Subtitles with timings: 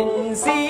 [0.00, 0.69] in.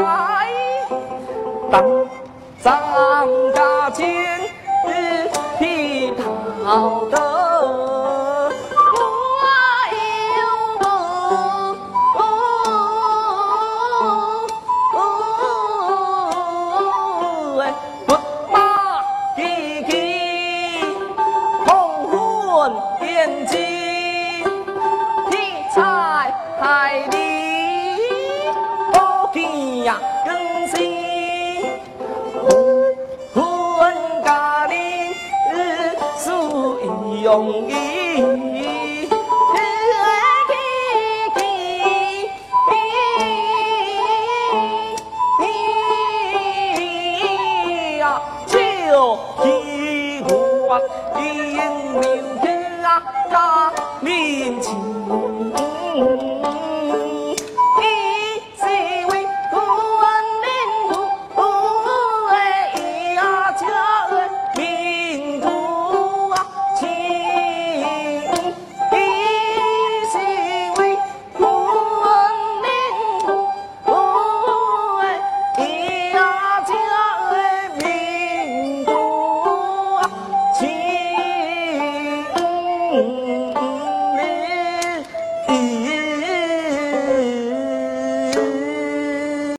[0.00, 0.48] 来
[1.70, 1.82] 当
[2.62, 2.80] 张
[3.54, 4.08] 家千
[4.86, 5.28] 日
[5.58, 7.29] 披桃得，
[29.84, 29.98] 呀。
[37.22, 37.72] 容易，
[47.98, 48.58] 呀，就
[49.44, 50.20] 一
[50.66, 50.80] 碗
[51.22, 51.24] 饮
[52.00, 52.02] 留
[52.40, 52.44] 天
[52.82, 52.88] 啊，
[53.30, 54.68] 大年轻。
[82.92, 83.19] Oh.